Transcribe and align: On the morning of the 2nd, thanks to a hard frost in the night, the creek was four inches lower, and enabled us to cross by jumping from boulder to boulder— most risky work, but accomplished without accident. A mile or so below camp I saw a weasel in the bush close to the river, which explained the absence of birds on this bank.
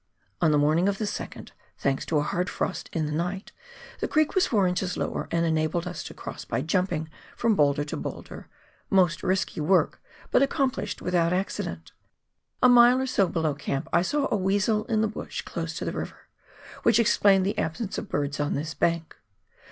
On 0.41 0.49
the 0.49 0.57
morning 0.57 0.89
of 0.89 0.97
the 0.97 1.05
2nd, 1.05 1.49
thanks 1.77 2.07
to 2.07 2.17
a 2.17 2.23
hard 2.23 2.49
frost 2.49 2.89
in 2.91 3.05
the 3.05 3.11
night, 3.11 3.51
the 3.99 4.07
creek 4.07 4.33
was 4.33 4.47
four 4.47 4.65
inches 4.65 4.97
lower, 4.97 5.27
and 5.29 5.45
enabled 5.45 5.85
us 5.87 6.01
to 6.05 6.15
cross 6.15 6.43
by 6.43 6.63
jumping 6.63 7.07
from 7.37 7.53
boulder 7.55 7.83
to 7.83 7.95
boulder— 7.95 8.49
most 9.03 9.21
risky 9.21 9.59
work, 9.61 10.01
but 10.31 10.41
accomplished 10.41 11.03
without 11.03 11.33
accident. 11.33 11.91
A 12.63 12.67
mile 12.67 12.99
or 12.99 13.05
so 13.05 13.27
below 13.27 13.53
camp 13.53 13.87
I 13.93 14.01
saw 14.01 14.27
a 14.31 14.37
weasel 14.37 14.85
in 14.85 15.01
the 15.01 15.07
bush 15.07 15.43
close 15.43 15.75
to 15.75 15.85
the 15.85 15.91
river, 15.91 16.27
which 16.81 16.97
explained 16.97 17.45
the 17.45 17.59
absence 17.59 17.99
of 17.99 18.09
birds 18.09 18.39
on 18.39 18.55
this 18.55 18.73
bank. 18.73 19.15